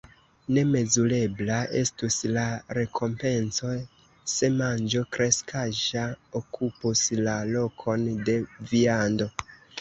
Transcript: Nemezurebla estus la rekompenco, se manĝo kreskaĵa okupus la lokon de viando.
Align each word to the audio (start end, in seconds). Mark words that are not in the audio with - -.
Nemezurebla 0.57 1.57
estus 1.81 2.15
la 2.37 2.45
rekompenco, 2.77 3.69
se 4.37 4.49
manĝo 4.55 5.03
kreskaĵa 5.17 6.07
okupus 6.41 7.05
la 7.29 7.37
lokon 7.53 8.09
de 8.31 8.39
viando. 8.75 9.31